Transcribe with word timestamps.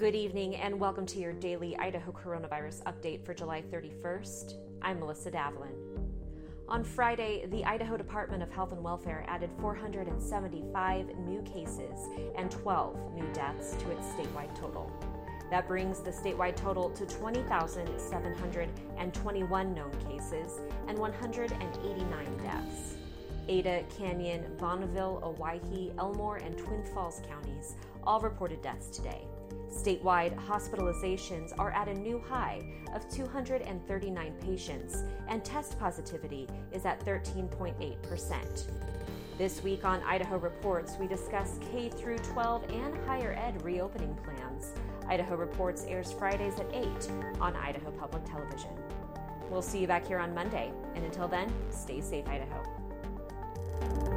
Good 0.00 0.14
evening 0.14 0.56
and 0.56 0.80
welcome 0.80 1.04
to 1.04 1.20
your 1.20 1.34
daily 1.34 1.76
Idaho 1.76 2.10
coronavirus 2.10 2.82
update 2.84 3.22
for 3.22 3.34
July 3.34 3.60
31st. 3.60 4.54
I'm 4.80 4.98
Melissa 4.98 5.30
Davlin. 5.30 5.74
On 6.70 6.82
Friday, 6.82 7.44
the 7.50 7.62
Idaho 7.66 7.98
Department 7.98 8.42
of 8.42 8.50
Health 8.50 8.72
and 8.72 8.82
Welfare 8.82 9.26
added 9.28 9.50
475 9.60 11.18
new 11.18 11.42
cases 11.42 12.08
and 12.34 12.50
12 12.50 13.12
new 13.12 13.30
deaths 13.34 13.76
to 13.76 13.90
its 13.90 14.06
statewide 14.06 14.58
total. 14.58 14.90
That 15.50 15.68
brings 15.68 16.00
the 16.00 16.12
statewide 16.12 16.56
total 16.56 16.88
to 16.88 17.04
20,721 17.04 19.74
known 19.74 19.92
cases 20.08 20.60
and 20.88 20.98
189 20.98 22.36
deaths. 22.38 22.94
Ada, 23.48 23.84
Canyon, 23.98 24.46
Bonneville, 24.58 25.20
Owyhee, 25.22 25.92
Elmore, 25.98 26.38
and 26.38 26.56
Twin 26.56 26.82
Falls 26.94 27.20
counties 27.28 27.74
all 28.02 28.20
reported 28.20 28.62
deaths 28.62 28.88
today. 28.88 29.26
Statewide 29.70 30.36
hospitalizations 30.46 31.52
are 31.58 31.70
at 31.70 31.88
a 31.88 31.94
new 31.94 32.18
high 32.18 32.60
of 32.94 33.08
239 33.08 34.34
patients, 34.40 35.04
and 35.28 35.44
test 35.44 35.78
positivity 35.78 36.48
is 36.72 36.84
at 36.84 37.04
13.8%. 37.06 38.64
This 39.38 39.62
week 39.62 39.86
on 39.86 40.02
Idaho 40.02 40.36
Reports, 40.36 40.96
we 41.00 41.06
discuss 41.06 41.58
K 41.72 41.88
through 41.88 42.18
12 42.18 42.70
and 42.70 42.94
higher 43.06 43.32
ed 43.32 43.62
reopening 43.62 44.14
plans. 44.16 44.74
Idaho 45.08 45.34
Reports 45.34 45.86
airs 45.88 46.12
Fridays 46.12 46.58
at 46.58 46.66
8 46.74 46.86
on 47.40 47.56
Idaho 47.56 47.90
Public 47.92 48.24
Television. 48.26 48.70
We'll 49.50 49.62
see 49.62 49.78
you 49.78 49.86
back 49.86 50.06
here 50.06 50.18
on 50.18 50.34
Monday, 50.34 50.72
and 50.94 51.04
until 51.04 51.26
then, 51.26 51.50
stay 51.70 52.00
safe, 52.00 52.28
Idaho. 52.28 54.09